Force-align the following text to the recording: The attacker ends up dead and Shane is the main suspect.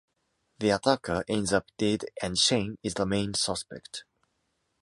The 0.57 0.71
attacker 0.71 1.23
ends 1.27 1.53
up 1.53 1.67
dead 1.77 2.05
and 2.23 2.35
Shane 2.35 2.79
is 2.81 2.95
the 2.95 3.05
main 3.05 3.35
suspect. 3.35 4.03